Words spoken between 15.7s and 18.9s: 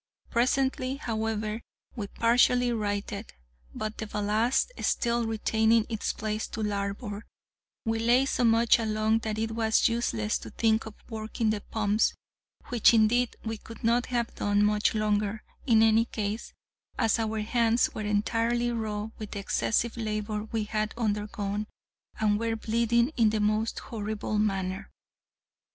any case, as our hands were entirely